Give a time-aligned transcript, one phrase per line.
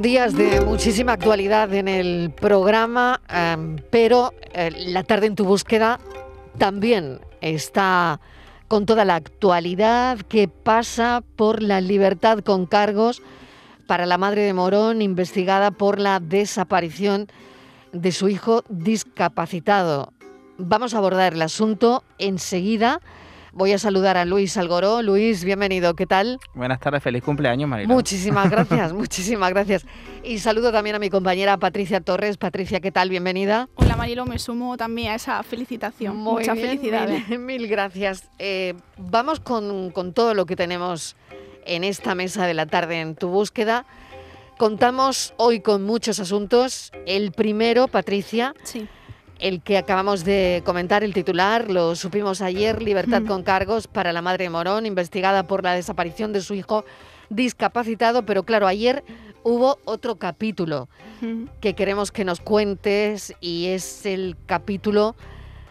[0.00, 5.98] Días de muchísima actualidad en el programa, em, pero eh, la tarde en tu búsqueda
[6.56, 8.20] también está
[8.68, 13.22] con toda la actualidad que pasa por la libertad con cargos
[13.88, 17.26] para la madre de Morón investigada por la desaparición
[17.92, 20.12] de su hijo discapacitado.
[20.58, 23.00] Vamos a abordar el asunto enseguida
[23.58, 25.02] Voy a saludar a Luis Algoró.
[25.02, 26.38] Luis, bienvenido, ¿qué tal?
[26.54, 27.92] Buenas tardes, feliz cumpleaños, Marilo.
[27.92, 29.84] Muchísimas gracias, muchísimas gracias.
[30.22, 32.36] Y saludo también a mi compañera Patricia Torres.
[32.36, 33.10] Patricia, ¿qué tal?
[33.10, 33.68] Bienvenida.
[33.74, 36.18] Hola, Marilo, me sumo también a esa felicitación.
[36.18, 37.28] Muchas felicidades.
[37.36, 38.30] Mil, gracias.
[38.38, 41.16] Eh, vamos con, con todo lo que tenemos
[41.66, 43.86] en esta mesa de la tarde en tu búsqueda.
[44.56, 46.92] Contamos hoy con muchos asuntos.
[47.06, 48.54] El primero, Patricia.
[48.62, 48.86] Sí
[49.38, 54.22] el que acabamos de comentar, el titular, lo supimos ayer, libertad con cargos para la
[54.22, 56.84] madre Morón, investigada por la desaparición de su hijo
[57.30, 59.04] discapacitado, pero claro, ayer
[59.42, 60.88] hubo otro capítulo
[61.60, 65.14] que queremos que nos cuentes y es el capítulo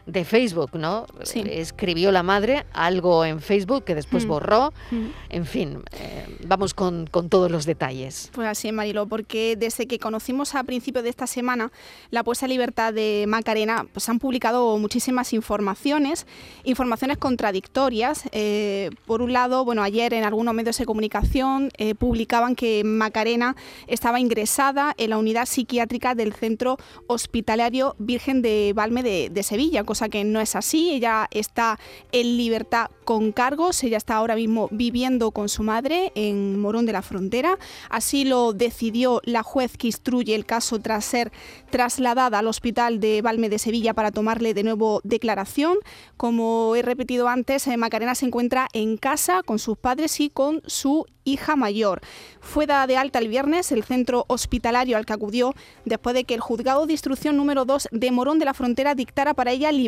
[0.08, 1.06] de Facebook, ¿no?
[1.24, 1.44] Sí.
[1.46, 4.30] Escribió la madre algo en Facebook que después mm.
[4.30, 4.74] borró.
[4.90, 5.06] Mm.
[5.30, 8.32] En fin, eh, vamos con, con, todos los detalles.
[8.34, 11.72] Pues así, Marilo, porque desde que conocimos a principios de esta semana
[12.10, 16.26] la puesta en libertad de Macarena, pues han publicado muchísimas informaciones,
[16.64, 18.24] informaciones contradictorias.
[18.32, 23.58] Eh, por un lado, bueno, ayer en algunos medios de comunicación eh, publicaban que Macarena
[23.88, 29.84] estaba ingresada en la unidad psiquiátrica del Centro Hospitalario Virgen de Valme de, de Sevilla,
[30.08, 30.92] que no es así.
[30.92, 31.80] Ella está
[32.12, 36.94] en libertad con cargos, ella está ahora mismo viviendo con su madre en Morón de
[36.94, 37.58] la Frontera.
[37.90, 41.32] Así lo decidió la juez que instruye el caso tras ser
[41.70, 45.78] trasladada al hospital de Valme de Sevilla para tomarle de nuevo declaración.
[46.18, 50.62] Como he repetido antes, eh, Macarena se encuentra en casa con sus padres y con
[50.66, 52.02] su hija mayor.
[52.40, 55.54] Fue dada de alta el viernes el centro hospitalario al que acudió
[55.86, 59.34] después de que el juzgado de instrucción número 2 de Morón de la Frontera dictara
[59.34, 59.87] para ella libertad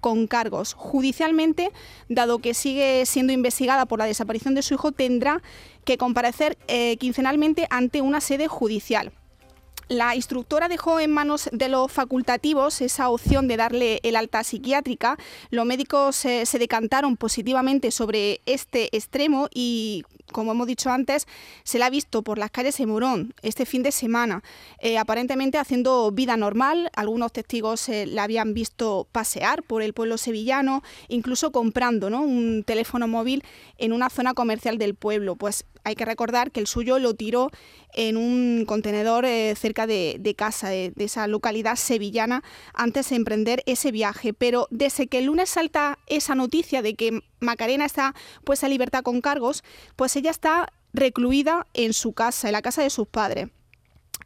[0.00, 0.74] con cargos.
[0.74, 1.70] Judicialmente,
[2.08, 5.42] dado que sigue siendo investigada por la desaparición de su hijo, tendrá
[5.84, 9.12] que comparecer eh, quincenalmente ante una sede judicial.
[9.88, 15.16] La instructora dejó en manos de los facultativos esa opción de darle el alta psiquiátrica.
[15.50, 21.26] Los médicos eh, se decantaron positivamente sobre este extremo y como hemos dicho antes,
[21.64, 24.42] se la ha visto por las calles de Morón este fin de semana,
[24.78, 26.90] eh, aparentemente haciendo vida normal.
[26.94, 33.08] Algunos testigos eh, la habían visto pasear por el pueblo sevillano, incluso comprando un teléfono
[33.08, 33.42] móvil
[33.78, 35.36] en una zona comercial del pueblo.
[35.36, 37.52] Pues hay que recordar que el suyo lo tiró
[37.94, 42.42] en un contenedor eh, cerca de, casa, de, esa localidad sevillana,
[42.74, 44.32] antes de emprender ese viaje.
[44.32, 49.04] Pero desde que el lunes salta esa noticia de que Macarena está pues a libertad
[49.04, 49.62] con cargos,
[49.94, 53.46] pues ella está recluida en su casa, en la casa de sus padres.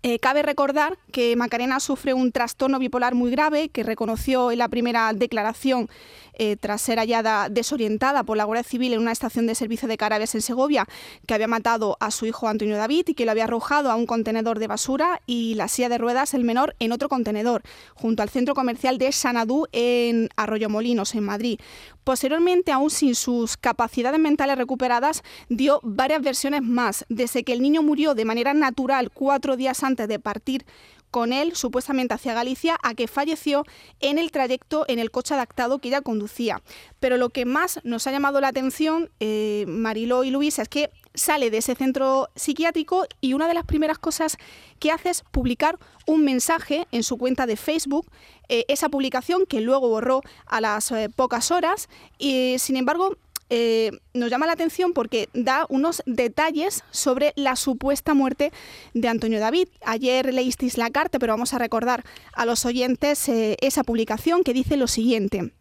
[0.02, 4.68] Eh, cabe recordar que Macarena sufre un trastorno bipolar muy grave que reconoció en la
[4.68, 5.90] primera declaración
[6.38, 9.98] eh, tras ser hallada desorientada por la Guardia Civil en una estación de servicio de
[9.98, 10.86] Carabes en Segovia,
[11.26, 14.06] que había matado a su hijo Antonio David y que lo había arrojado a un
[14.06, 17.62] contenedor de basura y la silla de ruedas, el menor, en otro contenedor,
[17.94, 21.60] junto al centro comercial de Sanadú en Arroyo Molinos, en Madrid.
[22.04, 27.82] Posteriormente, aún sin sus capacidades mentales recuperadas, dio varias versiones más, desde que el niño
[27.82, 30.64] murió de manera natural cuatro días antes de partir
[31.10, 33.64] con él supuestamente hacia Galicia a que falleció
[34.00, 36.62] en el trayecto en el coche adaptado que ella conducía.
[37.00, 40.90] Pero lo que más nos ha llamado la atención, eh, Mariló y Luis, es que
[41.14, 44.36] sale de ese centro psiquiátrico y una de las primeras cosas
[44.78, 48.06] que hace es publicar un mensaje en su cuenta de Facebook,
[48.48, 51.88] eh, esa publicación que luego borró a las eh, pocas horas
[52.18, 53.16] y sin embargo
[53.50, 58.52] eh, nos llama la atención porque da unos detalles sobre la supuesta muerte
[58.94, 59.68] de Antonio David.
[59.84, 64.54] Ayer leísteis la carta, pero vamos a recordar a los oyentes eh, esa publicación que
[64.54, 65.52] dice lo siguiente.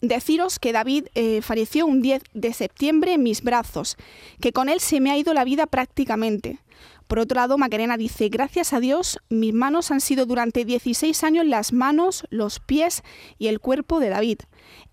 [0.00, 3.96] Deciros que David eh, falleció un 10 de septiembre en mis brazos,
[4.40, 6.58] que con él se me ha ido la vida prácticamente.
[7.06, 11.46] Por otro lado, Macarena dice, gracias a Dios, mis manos han sido durante 16 años
[11.46, 13.02] las manos, los pies
[13.38, 14.38] y el cuerpo de David.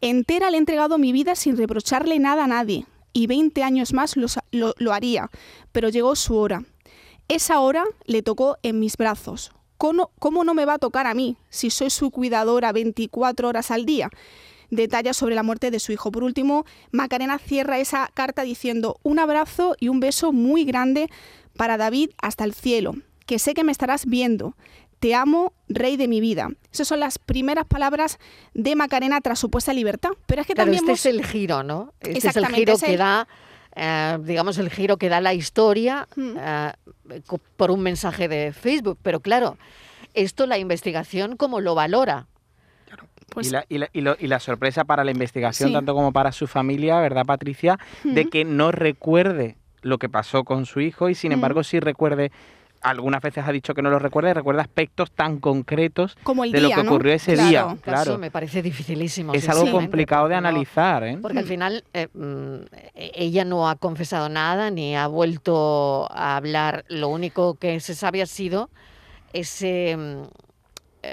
[0.02, 4.16] Entera le he entregado mi vida sin reprocharle nada a nadie, y 20 años más
[4.52, 5.30] lo, haría,
[5.72, 6.64] pero llegó su hora.
[7.28, 9.52] Esa hora le tocó en mis brazos.
[9.78, 13.72] ¿cómo, ¿cómo no me va a tocar a mí si soy su cuidadora 24 horas
[13.72, 14.10] al día?
[14.70, 16.12] Detalla sobre la muerte de su hijo.
[16.12, 21.10] Por último, Macarena cierra esa carta diciendo un abrazo y un beso muy grande
[21.62, 22.96] para David hasta el cielo,
[23.28, 24.56] que sé que me estarás viendo.
[25.00, 26.50] Te amo, rey de mi vida.
[26.74, 28.18] Esas son las primeras palabras
[28.56, 30.10] de Macarena tras su puesta libertad.
[30.26, 31.94] Pero es que Claro, también este hemos- es el giro, ¿no?
[32.00, 33.28] Este es el Exactamente, giro es el- que da,
[33.76, 36.34] eh, digamos, el giro que da la historia Hmm.
[36.36, 36.72] eh,
[37.58, 38.98] por un mensaje de Facebook.
[39.04, 39.60] Pero claro,
[40.16, 42.26] esto la investigación, ¿cómo lo valora?
[43.30, 45.74] pues, y, la, y la- y lo- y la sorpresa para la investigación, Sí.
[45.74, 47.78] tanto como para su familia, ¿verdad, Patricia?
[48.04, 51.36] De que no recuerde lo que pasó con su hijo y, sin Ujú.
[51.36, 52.32] embargo, sí recuerde.
[52.84, 56.52] Algunas veces ha dicho que no lo recuerda y recuerda aspectos tan concretos como el
[56.52, 56.92] de día, lo que ¿no?
[56.92, 57.48] ocurrió ese Claro.
[57.48, 57.78] día.
[57.84, 58.18] Claro.
[58.18, 59.34] me parece dificilísimo.
[59.34, 61.20] Es algo complicado de analizar, ¿eh?
[61.22, 62.56] Porque al final eh, mm,
[62.96, 66.84] ella no ha confesado nada ni ha vuelto a hablar.
[66.88, 68.70] Lo único que se sabe ha sido
[69.32, 70.28] ese mm, eh,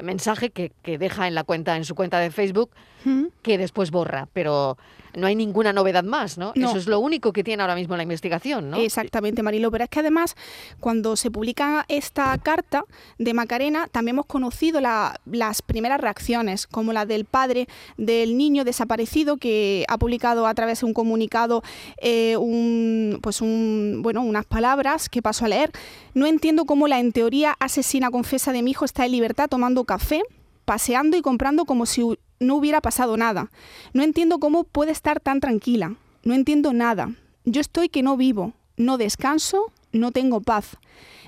[0.02, 2.70] mensaje que, que deja en la cuenta, en su cuenta de Facebook,
[3.04, 3.30] Ujú.
[3.42, 4.28] que después borra.
[4.32, 4.76] Pero
[5.16, 6.52] no hay ninguna novedad más, ¿no?
[6.54, 6.68] No.
[6.68, 8.76] Eso es lo único que tiene ahora mismo la investigación, ¿no?
[8.76, 9.70] Exactamente, Marilo.
[9.70, 10.36] Pero es que además,
[10.80, 12.84] cuando se publica esta carta
[13.18, 18.64] de Macarena, también hemos conocido la- las primeras reacciones, como la del padre del niño
[18.64, 21.62] desaparecido, que ha publicado a través de un comunicado
[22.02, 25.70] eh, un, pues un, bueno, unas palabras que paso a leer.
[26.14, 29.77] No entiendo cómo la en teoría asesina confesa de mi hijo está en libertad tomando
[29.84, 30.22] café,
[30.64, 33.50] paseando y comprando como si no hubiera pasado nada.
[33.92, 35.96] No entiendo cómo puede estar tan tranquila.
[36.24, 37.14] No entiendo nada.
[37.44, 40.76] Yo estoy que no vivo, no descanso, no tengo paz.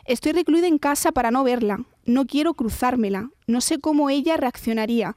[0.05, 1.85] Estoy recluida en casa para no verla.
[2.05, 3.31] No quiero cruzármela.
[3.47, 5.14] No sé cómo ella reaccionaría.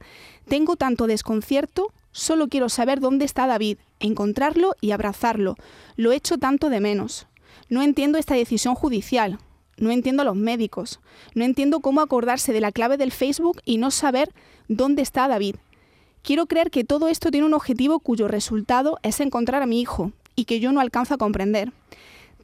[0.48, 1.92] Tengo tanto desconcierto.
[2.12, 5.56] Solo quiero saber dónde está David, encontrarlo y abrazarlo.
[5.96, 7.26] Lo echo tanto de menos.
[7.68, 9.38] No entiendo esta decisión judicial.
[9.76, 11.00] No entiendo a los médicos.
[11.34, 14.32] No entiendo cómo acordarse de la clave del Facebook y no saber
[14.68, 15.56] dónde está David.
[16.22, 20.12] Quiero creer que todo esto tiene un objetivo cuyo resultado es encontrar a mi hijo
[20.36, 21.72] y que yo no alcanzo a comprender.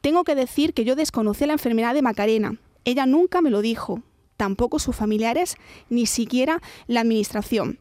[0.01, 2.57] Tengo que decir que yo desconocía la enfermedad de Macarena.
[2.85, 4.01] Ella nunca me lo dijo,
[4.37, 5.55] tampoco sus familiares,
[5.89, 7.79] ni siquiera la administración.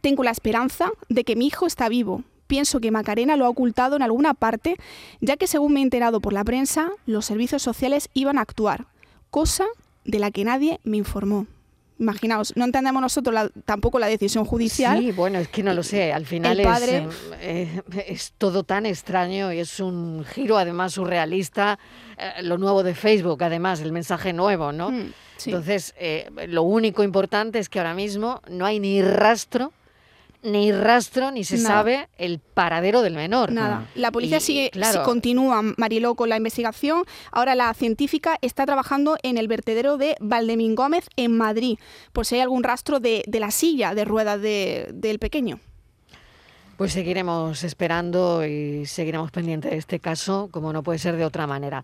[0.00, 2.24] Tengo la esperanza de que mi hijo está vivo.
[2.48, 4.74] Pienso que Macarena lo ha ocultado en alguna parte,
[5.20, 8.86] ya que según me he enterado por la prensa, los servicios sociales iban a actuar,
[9.30, 9.66] cosa
[10.04, 11.46] de la que nadie me informó.
[12.00, 14.98] Imaginaos, no entendemos nosotros la- tampoco la decisión judicial.
[15.00, 16.12] Sí, bueno, es que no lo sé.
[16.12, 20.56] Al final El padre- es, eh, eh, es todo tan extraño y es un giro
[20.58, 21.78] además surrealista.
[22.16, 24.90] eh, lo nuevo de Facebook, además, el mensaje nuevo, ¿no?
[24.90, 25.50] Mm, sí.
[25.50, 29.72] Entonces, eh, lo único importante es que ahora mismo no hay ni rastro,
[30.42, 31.68] ni rastro, ni se Nada.
[31.68, 33.50] sabe el paradero del menor.
[33.52, 33.86] Nada.
[33.94, 35.02] La policía Y, sigue, claro.
[35.02, 37.02] continúa, Mariló, con la investigación.
[37.32, 41.78] Ahora la científica está trabajando en el vertedero de Valdemín Gómez en Madrid,
[42.12, 45.58] por si hay algún rastro de, de la silla de ruedas de- del pequeño.
[46.76, 51.46] Pues seguiremos esperando y seguiremos pendientes de este caso, como no puede ser de otra
[51.48, 51.82] manera.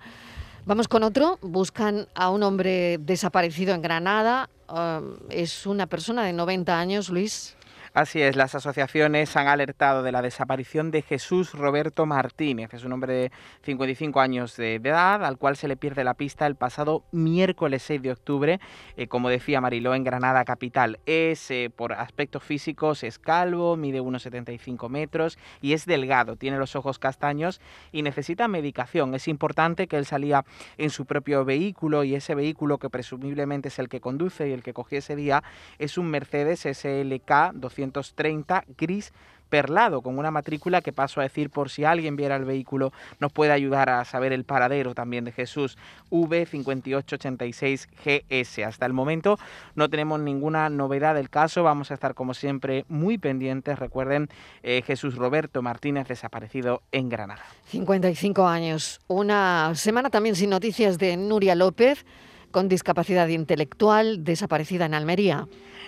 [0.67, 1.39] Vamos con otro.
[1.43, 4.49] Buscan a un hombre desaparecido en Granada.
[4.69, 7.57] Um, es una persona de 90 años, Luis.
[7.94, 12.75] Así es, las asociaciones han alertado de la desaparición de Jesús Roberto Martínez.
[12.75, 13.32] Es un hombre de
[13.62, 18.02] 55 años de edad al cual se le pierde la pista el pasado miércoles 6
[18.02, 18.58] de octubre,
[18.96, 20.99] eh, como decía Mariló, en Granada capital.
[21.06, 26.59] Es, eh, por aspectos físicos, es calvo, mide unos 75 metros y es delgado, tiene
[26.59, 27.61] los ojos castaños
[27.92, 29.14] y necesita medicación.
[29.14, 30.45] Es importante que él salía
[30.78, 34.64] en su propio vehículo y ese vehículo que presumiblemente es el que conduce y el
[34.64, 35.45] que cogió ese día
[35.78, 37.52] es un Mercedes SLK
[37.93, 39.12] 230 gris
[39.55, 43.33] perlado con una matrícula que paso a decir por si alguien viera el vehículo nos
[43.33, 45.79] puede ayudar a saber el paradero también de Jesús
[46.11, 48.64] V5886 GS.
[48.64, 49.38] Hasta el momento
[49.76, 53.79] no tenemos ninguna novedad del caso, vamos a estar como siempre muy pendientes.
[53.79, 54.29] Recuerden
[54.64, 57.45] eh, Jesús Roberto Martínez desaparecido en Granada.
[57.67, 59.00] 55 años.
[59.07, 62.05] Una semana también sin noticias de Nuria López,
[62.50, 65.47] con discapacidad intelectual, desaparecida en Almería.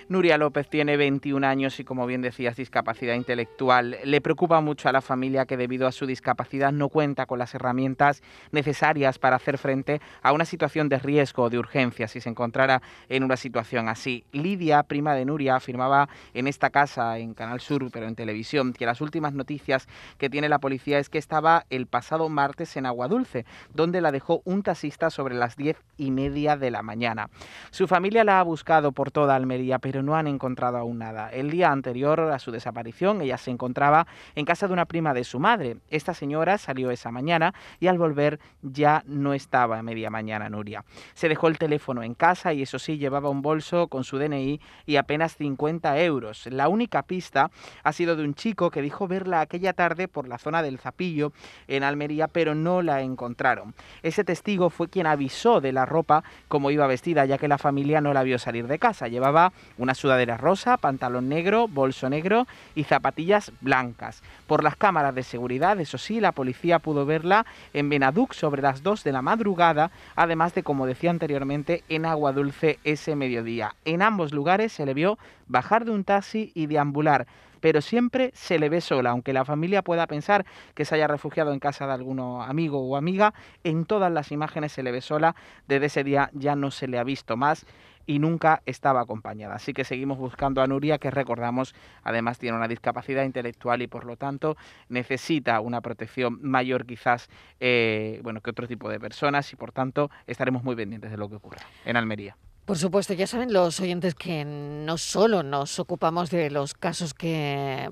[0.09, 3.97] Nuria López tiene 21 años y como bien decías, discapacidad intelectual.
[4.05, 7.53] Le preocupa mucho a la familia que debido a su discapacidad no cuenta con las
[7.53, 12.29] herramientas necesarias para hacer frente a una situación de riesgo o de urgencia si se
[12.29, 14.23] encontrara en una situación así.
[14.31, 18.85] Lidia, prima de Nuria, afirmaba en esta casa, en Canal Sur, pero en televisión, que
[18.85, 23.45] las últimas noticias que tiene la policía es que estaba el pasado martes en Aguadulce,
[23.73, 27.29] donde la dejó un taxista sobre las diez y media de la mañana.
[27.71, 31.29] Su familia la ha buscado por toda Almería, pero no han encontrado aún nada.
[31.29, 35.23] El día anterior a su desaparición, ella se encontraba en casa de una prima de
[35.23, 35.77] su madre.
[35.89, 40.83] Esta señora salió esa mañana y al volver ya no estaba a media mañana Nuria.
[41.13, 44.59] Se dejó el teléfono en casa y eso sí, llevaba un bolso con su DNI
[44.85, 46.47] y apenas 50 euros.
[46.47, 47.51] La única pista
[47.83, 51.31] ha sido de un chico que dijo verla aquella tarde por la zona del Zapillo
[51.67, 53.73] en Almería, pero no la encontraron.
[54.03, 58.01] Ese testigo fue quien avisó de la ropa como iba vestida, ya que la familia
[58.01, 59.07] no la vio salir de casa.
[59.07, 59.51] Llevaba
[59.87, 64.21] una sudadera rosa, pantalón negro, bolso negro y zapatillas blancas.
[64.45, 68.83] Por las cámaras de seguridad, eso sí, la policía pudo verla en Benaduc sobre las
[68.83, 73.75] 2 de la madrugada, además de, como decía anteriormente, en Agua Dulce ese mediodía.
[73.85, 75.17] En ambos lugares se le vio
[75.47, 77.25] bajar de un taxi y deambular
[77.59, 81.51] pero siempre se le ve sola, aunque la familia pueda pensar que se haya refugiado
[81.53, 85.35] en casa de algún amigo o amiga, en todas las imágenes se le ve sola,
[85.67, 87.65] desde ese día ya no se le ha visto más
[88.07, 89.55] y nunca estaba acompañada.
[89.55, 94.05] Así que seguimos buscando a Nuria, que recordamos, además tiene una discapacidad intelectual y por
[94.05, 94.57] lo tanto
[94.89, 100.09] necesita una protección mayor quizás eh, bueno, que otro tipo de personas y por tanto
[100.25, 102.35] estaremos muy pendientes de lo que ocurra en Almería.
[102.65, 107.89] Por supuesto, ya saben los oyentes que no solo nos ocupamos de los casos que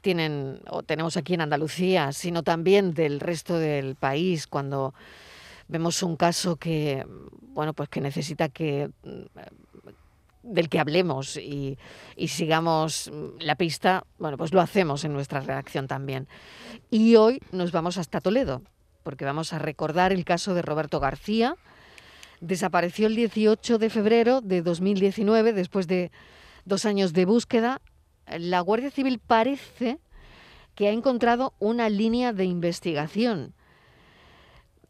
[0.00, 4.94] tienen o tenemos aquí en Andalucía, sino también del resto del país cuando
[5.68, 7.06] vemos un caso que
[7.58, 8.90] bueno, pues que necesita que
[10.42, 11.76] del que hablemos y,
[12.28, 13.10] sigamos
[13.40, 16.28] la pista, bueno, pues lo hacemos en nuestra redacción también.
[16.90, 18.62] Y hoy nos vamos hasta Toledo,
[19.02, 21.56] porque vamos a recordar el caso de Roberto García,
[22.40, 26.12] Desapareció el 18 de febrero de 2019, después de
[26.64, 27.80] dos años de búsqueda.
[28.38, 29.98] La Guardia Civil parece
[30.76, 33.54] que ha encontrado una línea de investigación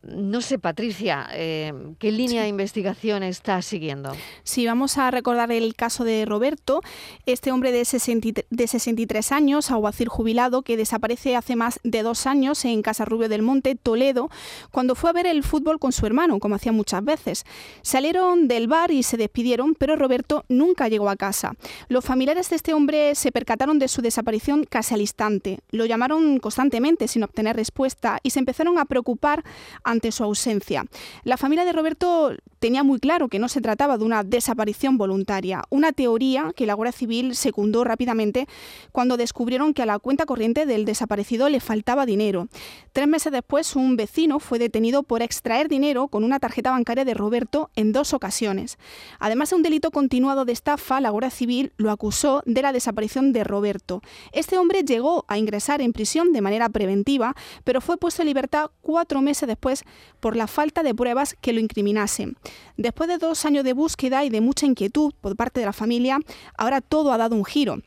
[0.03, 4.13] no sé, Patricia, eh, ¿qué línea de investigación está siguiendo?
[4.45, 6.83] Sí, vamos a recordar el caso de Roberto,
[7.27, 12.81] este hombre de, 63 años, aguacil jubilado, que desaparece hace más de dos años en
[12.83, 14.31] Casa Rubio del Monte, Toledo,
[14.71, 17.45] cuando fue a ver el fútbol con su hermano, como hacía muchas veces.
[17.83, 21.55] Salieron del bar y se despidieron, pero Roberto nunca llegó a casa.
[21.89, 25.59] Los familiares de este hombre se percataron de su desaparición casi al instante.
[25.71, 29.43] Lo llamaron constantemente sin obtener respuesta y se empezaron a preocupar
[29.91, 30.85] ante su ausencia.
[31.25, 35.63] La familia de Roberto tenía muy claro que no se trataba de una desaparición voluntaria,
[35.71, 38.47] una teoría que la Guardia Civil secundó rápidamente
[38.93, 42.49] cuando descubrieron que a la cuenta corriente del desaparecido le faltaba dinero.
[42.93, 47.15] Tres meses después, un vecino fue detenido por extraer dinero con una tarjeta bancaria de
[47.15, 48.79] Roberto en dos ocasiones.
[49.19, 53.33] Además de un delito continuado de estafa, la Guardia Civil lo acusó de la desaparición
[53.33, 54.03] de Roberto.
[54.33, 58.71] Este hombre llegó a ingresar en prisión de manera preventiva, pero fue puesto en libertad
[58.81, 59.78] cuatro meses después
[60.21, 62.37] por la falta de pruebas que lo incriminasen.
[62.77, 66.19] Después de dos años de búsqueda y de mucha inquietud por parte de la familia,
[66.57, 67.79] ahora todo ha dado un giro.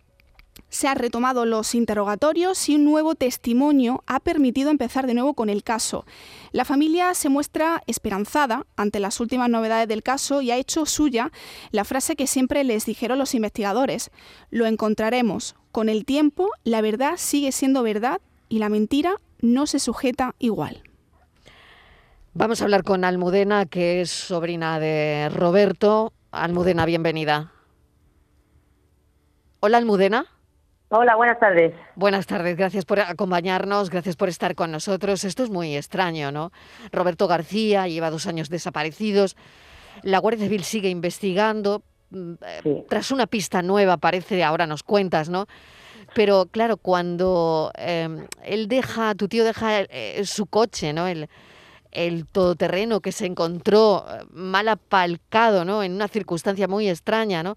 [0.69, 5.49] Se han retomado los interrogatorios y un nuevo testimonio ha permitido empezar de nuevo con
[5.49, 6.05] el caso.
[6.53, 11.31] La familia se muestra esperanzada ante las últimas novedades del caso y ha hecho suya
[11.71, 14.11] la frase que siempre les dijeron los investigadores.
[14.49, 15.55] Lo encontraremos.
[15.73, 20.83] Con el tiempo, la verdad sigue siendo verdad y la mentira no se sujeta igual.
[22.33, 26.13] Vamos a hablar con Almudena, que es sobrina de Roberto.
[26.31, 27.51] Almudena, bienvenida.
[29.59, 30.27] Hola, Almudena.
[30.87, 31.73] Hola, buenas tardes.
[31.95, 35.25] Buenas tardes, gracias por acompañarnos, gracias por estar con nosotros.
[35.25, 36.53] Esto es muy extraño, ¿no?
[36.93, 39.35] Roberto García lleva dos años desaparecidos.
[40.01, 41.83] La Guardia Civil sigue investigando.
[42.11, 42.33] Mm,
[42.63, 45.47] eh, tras una pista nueva, parece, ahora nos cuentas, ¿no?
[46.15, 51.07] Pero claro, cuando em, él deja, tu tío deja eh, su coche, ¿no?
[51.07, 51.29] El,
[51.91, 55.83] el todoterreno que se encontró eh, mal apalcado, ¿no?
[55.83, 57.55] En una circunstancia muy extraña, ¿no?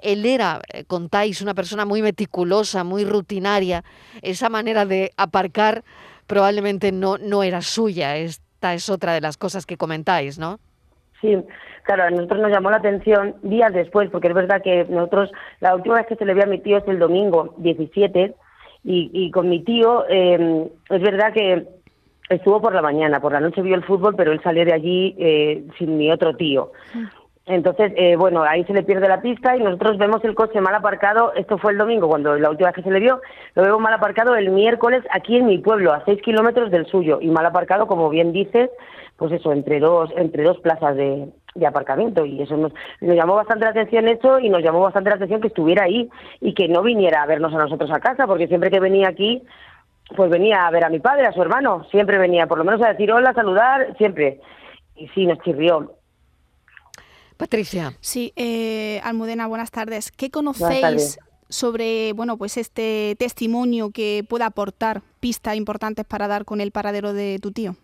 [0.00, 3.84] Él era, eh, contáis, una persona muy meticulosa, muy rutinaria.
[4.22, 5.84] Esa manera de aparcar
[6.26, 8.16] probablemente no, no era suya.
[8.16, 10.58] Esta es otra de las cosas que comentáis, ¿no?
[11.20, 11.36] Sí,
[11.84, 15.74] claro, a nosotros nos llamó la atención días después, porque es verdad que nosotros, la
[15.74, 18.34] última vez que se le vio a mi tío es el domingo 17,
[18.84, 21.66] y, y con mi tío, eh, es verdad que
[22.28, 25.14] Estuvo por la mañana, por la noche vio el fútbol, pero él salió de allí
[25.18, 26.72] eh, sin mi otro tío.
[27.46, 30.74] Entonces, eh, bueno, ahí se le pierde la pista y nosotros vemos el coche mal
[30.74, 31.34] aparcado.
[31.34, 33.20] Esto fue el domingo, cuando la última vez que se le vio,
[33.54, 37.18] lo vemos mal aparcado el miércoles aquí en mi pueblo, a seis kilómetros del suyo,
[37.20, 38.70] y mal aparcado, como bien dices,
[39.18, 42.24] pues eso, entre dos, entre dos plazas de, de aparcamiento.
[42.24, 45.42] Y eso nos, nos llamó bastante la atención eso y nos llamó bastante la atención
[45.42, 46.08] que estuviera ahí
[46.40, 49.42] y que no viniera a vernos a nosotros a casa, porque siempre que venía aquí,
[50.16, 52.82] pues venía a ver a mi padre, a su hermano, siempre venía, por lo menos
[52.82, 54.40] a decir hola, a saludar, siempre.
[54.96, 55.94] Y sí, nos chirrió.
[57.36, 57.92] Patricia.
[58.00, 60.12] Sí, eh, Almudena, buenas tardes.
[60.12, 61.18] ¿Qué conocéis
[61.48, 67.12] sobre bueno, pues este testimonio que pueda aportar pistas importantes para dar con el paradero
[67.12, 67.76] de tu tío?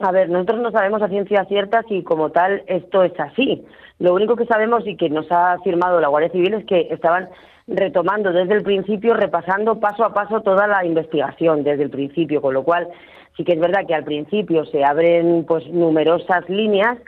[0.00, 3.64] A ver, nosotros no sabemos a ciencia cierta si como tal esto es así.
[3.98, 7.30] Lo único que sabemos y que nos ha firmado la Guardia Civil es que estaban
[7.66, 12.54] retomando desde el principio, repasando paso a paso toda la investigación desde el principio, con
[12.54, 12.88] lo cual
[13.36, 16.98] sí que es verdad que al principio se abren pues numerosas líneas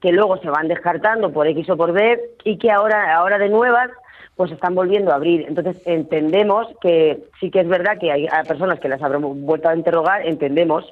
[0.00, 3.48] que luego se van descartando por X o por B y que ahora ahora de
[3.48, 3.90] nuevas
[4.36, 5.44] pues están volviendo a abrir.
[5.48, 9.74] Entonces entendemos que sí que es verdad que hay, personas que las habrán vuelto a
[9.74, 10.84] interrogar, entendemos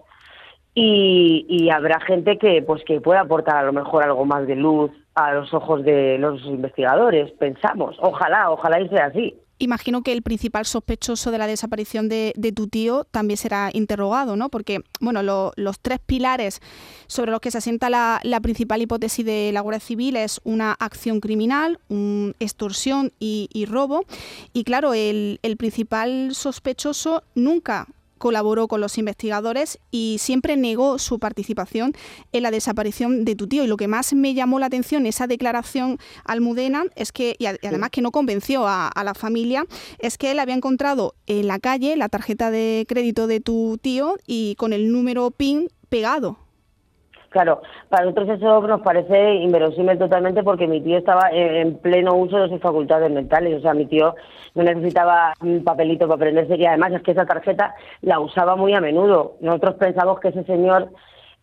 [0.74, 4.90] y, habrá gente que pues que pueda aportar a lo mejor algo más de luz
[5.16, 10.20] a los ojos de los investigadores pensamos ojalá ojalá y sea así Imagino que el
[10.20, 14.50] principal sospechoso de la desaparición de, tu tío también será interrogado, ¿no?
[14.50, 16.60] Porque, bueno, los tres pilares
[17.06, 21.20] sobre los que se asienta la, principal hipótesis de la Guardia Civil es una acción
[21.20, 24.04] criminal, un extorsión y, robo.
[24.52, 27.86] Y claro, el, el principal sospechoso nunca
[28.18, 31.92] colaboró con los investigadores y siempre negó su participación
[32.32, 33.64] en la desaparición de tu tío.
[33.64, 37.90] Y lo que más me llamó la atención esa declaración almudena es que, y además
[37.90, 39.66] que no convenció a, a, la familia,
[39.98, 44.16] es que él había encontrado en la calle la tarjeta de crédito de tu tío
[44.26, 46.45] y con el número PIN pegado.
[47.36, 52.38] Claro, para nosotros eso nos parece inverosímil totalmente porque mi tío estaba en pleno uso
[52.38, 54.14] de sus facultades mentales, o sea, mi tío
[54.54, 58.72] no necesitaba un papelito para aprenderse y además es que esa tarjeta la usaba muy
[58.72, 59.34] a menudo.
[59.42, 60.88] Nosotros pensamos que ese señor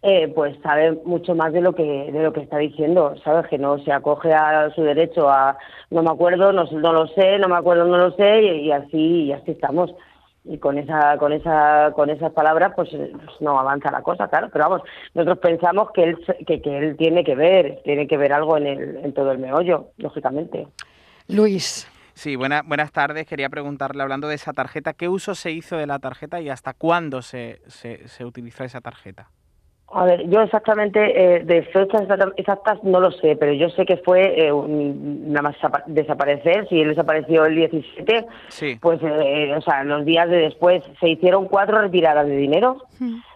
[0.02, 3.60] eh, pues sabe mucho más de lo que de lo que está diciendo, sabes que
[3.60, 5.60] no se acoge a su derecho a
[5.92, 9.26] no me acuerdo, no, no lo sé, no me acuerdo, no lo sé y, así
[9.26, 9.94] y así estamos
[10.46, 14.50] y con esa con esa con esas palabras pues, pues, no avanza la cosa claro
[14.52, 14.82] pero vamos
[15.14, 18.68] nosotros pensamos que él que, que él tiene que ver tiene que ver algo en
[18.68, 20.68] el en todo el meollo lógicamente
[21.28, 23.26] Luis Sí, buenas tardes.
[23.26, 26.74] Quería preguntarle, hablando de esa tarjeta, ¿qué uso se hizo de la tarjeta y hasta
[26.74, 29.30] cuándo se, se, se utilizó esa tarjeta?
[29.96, 31.00] A ver, yo exactamente
[31.36, 35.56] eh, de fechas exactas no lo sé, pero yo sé que fue eh, nada más
[35.86, 36.68] desaparecer.
[36.68, 38.26] Si él desapareció el 17,
[38.82, 42.78] pues, eh, o sea, los días de después se hicieron cuatro retiradas de dinero.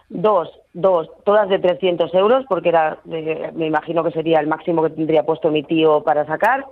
[0.08, 4.90] Dos, dos, todas de 300 euros, porque era, me imagino que sería el máximo que
[4.90, 6.66] tendría puesto mi tío para sacar.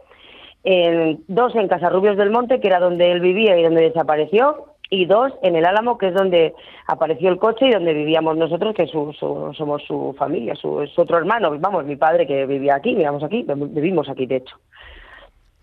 [1.29, 5.33] dos en Casarrubios del Monte, que era donde él vivía y donde desapareció y dos
[5.43, 6.55] en el Álamo, que es donde
[6.87, 11.57] apareció el coche y donde vivíamos nosotros, que somos su familia, su, es otro hermano,
[11.59, 14.57] vamos, mi padre que vivía aquí, vivíamos aquí, vivimos aquí de hecho.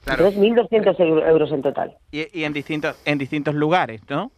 [0.03, 0.27] Claro.
[0.27, 1.93] Entonces, 1.200 euros en total.
[2.11, 4.31] Y, en, distintos, en distintos lugares, ¿no?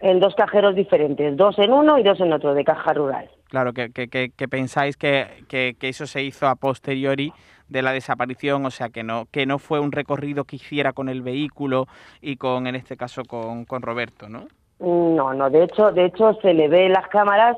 [0.00, 3.30] En dos cajeros diferentes, dos en uno y dos en otro, de caja rural.
[3.48, 7.32] Claro, que, que, que, pensáis que, que, eso se hizo a posteriori
[7.70, 11.08] de la desaparición, o sea que no, que no fue un recorrido que hiciera con
[11.08, 11.86] el vehículo
[12.20, 14.46] y con, en este caso, con, con Roberto, ¿no?
[14.80, 17.56] No, no, de hecho, de hecho se le ve las cámaras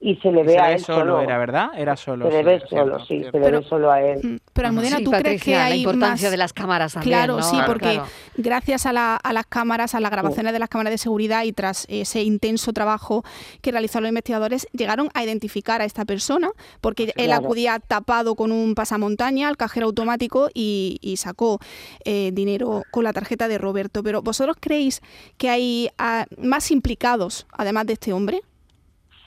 [0.00, 2.28] y se le ve a él solo, era verdad, era solo.
[2.28, 4.40] Se le ve solo, sí, se le ve solo a él.
[4.56, 8.00] Pero Almudena, ¿tú crees que hay la importancia de las cámaras también, Claro, sí, porque
[8.38, 11.52] gracias a, la, a, las cámaras, a las grabaciones de las cámaras de seguridad y
[11.52, 13.22] tras ese intenso trabajo
[13.60, 18.50] que realizaron los investigadores, llegaron a identificar a esta persona, porque él acudía tapado con
[18.50, 21.60] un pasamontaña al cajero automático y, sacó
[22.04, 24.02] eh, dinero con la tarjeta de Roberto.
[24.02, 25.00] Pero ¿vosotros creéis
[25.38, 28.42] que hay ah, más implicados, además de este hombre?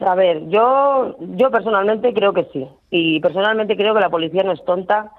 [0.01, 2.65] A ver, yo, yo personalmente creo que sí.
[2.89, 5.12] Y personalmente creo que la policía no es tonta.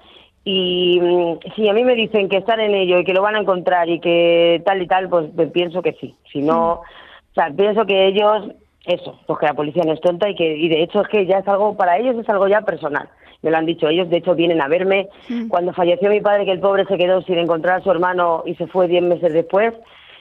[0.44, 3.36] Y mm, si a mí me dicen que están en ello y que lo van
[3.36, 6.14] a encontrar y que tal y tal, pues, pues pienso que sí.
[6.32, 8.52] Si no, o sea, pienso que ellos,
[8.86, 11.26] eso, pues que la policía no es tonta y que, y de hecho es que
[11.26, 13.08] ya es algo, para ellos es algo ya personal.
[13.42, 15.08] Me lo han dicho ellos, de hecho vienen a verme.
[15.48, 18.54] Cuando falleció mi padre, que el pobre se quedó sin encontrar a su hermano y
[18.56, 19.72] se fue diez meses después,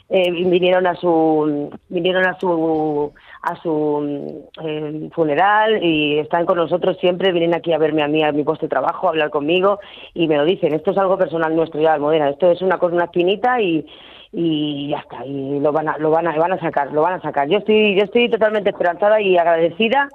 [0.09, 6.97] eh, vinieron a su vinieron a su a su eh, funeral y están con nosotros
[6.99, 9.79] siempre vienen aquí a verme a mí a mi puesto de trabajo a hablar conmigo
[10.15, 12.95] y me lo dicen esto es algo personal nuestro ya Almudena esto es una cosa
[12.95, 13.85] una espinita y
[14.31, 17.13] y ya está y lo van a lo van a van a sacar lo van
[17.13, 20.09] a sacar yo estoy yo estoy totalmente esperanzada y agradecida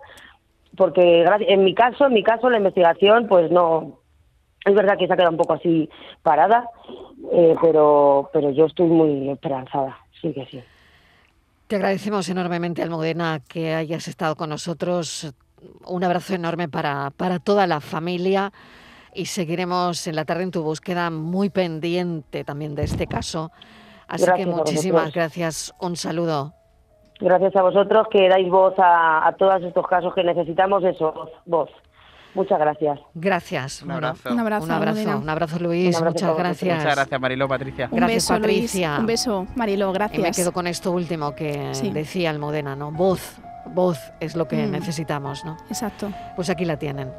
[0.76, 4.00] porque en mi caso en mi caso la investigación pues no
[4.64, 5.88] es verdad que se ha quedado un poco así
[6.22, 6.68] parada,
[7.32, 10.62] eh, pero, pero yo estoy muy esperanzada, sí que sí.
[11.66, 15.34] Te agradecemos enormemente, Almudena, que hayas estado con nosotros.
[15.86, 18.52] Un abrazo enorme para, para toda la familia
[19.14, 23.50] y seguiremos en la tarde en tu búsqueda muy pendiente también de este caso.
[24.08, 25.74] Así que muchísimas gracias.
[25.80, 26.52] Un saludo.
[27.20, 31.70] Gracias a vosotros que dais voz a, a todos estos casos que necesitamos, eso, voz.
[32.34, 32.98] Muchas gracias.
[33.14, 33.82] Gracias.
[33.82, 34.32] Un Bueno, abrazo.
[34.32, 35.16] Un abrazo, un abrazo, Almudena.
[35.18, 36.76] un abrazo Luis, Un abrazo muchas gracias.
[36.78, 37.88] Muchas gracias, Mariló, Patricia.
[37.90, 38.88] Un Gracias, beso, Patricia.
[38.88, 39.00] Luis.
[39.00, 40.22] Un beso, Marilo, Y gracias.
[40.22, 41.90] me quedo con esto último que Sí.
[41.90, 42.90] decía Almudena, ¿no?
[42.90, 43.36] Voz,
[43.72, 44.70] voz es lo que Mm.
[44.72, 45.56] necesitamos, ¿no?
[45.68, 46.10] Exacto.
[46.36, 47.12] Pues aquí la tienen.